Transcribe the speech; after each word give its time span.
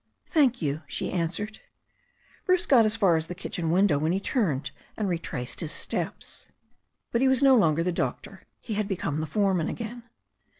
"Thank 0.25 0.63
you," 0.63 0.81
she 0.87 1.11
answered. 1.11 1.59
Bruce 2.47 2.65
got 2.65 2.85
as 2.87 2.95
far 2.95 3.17
as 3.17 3.27
the 3.27 3.35
kitchen 3.35 3.69
window 3.69 3.99
when 3.99 4.11
he 4.11 4.19
turned 4.19 4.71
and 4.97 5.07
retraced 5.07 5.59
his 5.59 5.71
steps. 5.71 6.47
But 7.11 7.21
he 7.21 7.27
was 7.27 7.43
no 7.43 7.55
longer 7.55 7.83
the 7.83 7.91
doctor. 7.91 8.47
He 8.59 8.73
had 8.73 8.87
become 8.87 9.19
the 9.21 9.27
foreman 9.27 9.69
again. 9.69 10.01